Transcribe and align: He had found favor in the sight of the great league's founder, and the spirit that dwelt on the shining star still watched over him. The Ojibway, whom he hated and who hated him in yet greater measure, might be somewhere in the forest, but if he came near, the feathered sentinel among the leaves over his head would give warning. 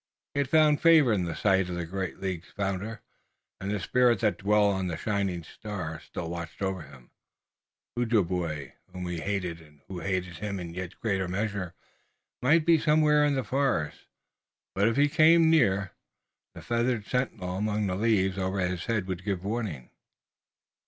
He 0.33 0.39
had 0.39 0.49
found 0.49 0.81
favor 0.81 1.13
in 1.13 1.25
the 1.25 1.35
sight 1.35 1.69
of 1.69 1.75
the 1.75 1.85
great 1.85 2.17
league's 2.19 2.49
founder, 2.49 3.01
and 3.59 3.69
the 3.69 3.79
spirit 3.79 4.17
that 4.21 4.39
dwelt 4.39 4.73
on 4.73 4.87
the 4.87 4.97
shining 4.97 5.43
star 5.43 5.99
still 5.99 6.27
watched 6.27 6.63
over 6.63 6.81
him. 6.81 7.11
The 7.95 8.05
Ojibway, 8.07 8.73
whom 8.91 9.05
he 9.05 9.19
hated 9.19 9.61
and 9.61 9.81
who 9.87 9.99
hated 9.99 10.37
him 10.37 10.59
in 10.59 10.73
yet 10.73 10.99
greater 10.99 11.27
measure, 11.27 11.75
might 12.41 12.65
be 12.65 12.79
somewhere 12.79 13.23
in 13.23 13.35
the 13.35 13.43
forest, 13.43 14.07
but 14.73 14.87
if 14.87 14.95
he 14.97 15.07
came 15.07 15.51
near, 15.51 15.91
the 16.55 16.63
feathered 16.63 17.05
sentinel 17.05 17.55
among 17.57 17.85
the 17.85 17.93
leaves 17.95 18.39
over 18.39 18.57
his 18.59 18.85
head 18.87 19.05
would 19.05 19.23
give 19.23 19.43
warning. 19.45 19.91